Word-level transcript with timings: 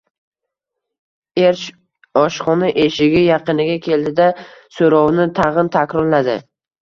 Er 1.41 1.59
oshxona 2.21 2.71
eshigi 2.85 3.21
yaqiniga 3.25 3.75
keldi-da, 3.87 4.29
soʻrovini 4.79 5.27
tagʻin 5.41 5.73
takrorladi 5.79 6.39